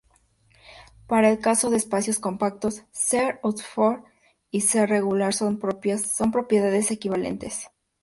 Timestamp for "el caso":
1.29-1.69